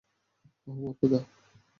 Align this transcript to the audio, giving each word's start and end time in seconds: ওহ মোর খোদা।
ওহ 0.67 0.75
মোর 0.77 0.93
খোদা। 0.99 1.19